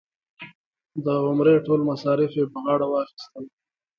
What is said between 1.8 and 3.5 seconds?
مصارف یې په غاړه واخیستل.